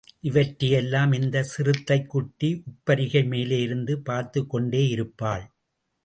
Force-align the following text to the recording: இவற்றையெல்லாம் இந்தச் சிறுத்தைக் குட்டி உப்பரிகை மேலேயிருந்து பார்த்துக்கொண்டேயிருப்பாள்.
இவற்றையெல்லாம் 0.21 1.11
இந்தச் 1.11 1.45
சிறுத்தைக் 1.45 2.09
குட்டி 2.09 2.63
உப்பரிகை 2.69 3.21
மேலேயிருந்து 3.27 3.95
பார்த்துக்கொண்டேயிருப்பாள். 4.09 5.45